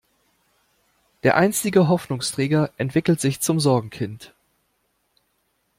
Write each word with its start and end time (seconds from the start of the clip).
Der 1.21 1.37
einstige 1.37 1.87
Hoffnungsträger 1.87 2.71
entwickelt 2.79 3.21
sich 3.21 3.39
zum 3.39 3.59
Sorgenkind. 3.59 4.33